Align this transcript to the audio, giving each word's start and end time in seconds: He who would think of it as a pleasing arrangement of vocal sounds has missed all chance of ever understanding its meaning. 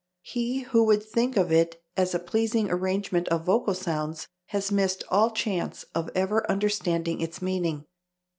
He 0.23 0.61
who 0.61 0.83
would 0.85 1.03
think 1.03 1.37
of 1.37 1.51
it 1.51 1.79
as 1.95 2.15
a 2.15 2.19
pleasing 2.19 2.71
arrangement 2.71 3.27
of 3.27 3.43
vocal 3.45 3.75
sounds 3.75 4.27
has 4.47 4.71
missed 4.71 5.03
all 5.09 5.29
chance 5.29 5.83
of 5.93 6.09
ever 6.15 6.43
understanding 6.49 7.21
its 7.21 7.39
meaning. 7.39 7.85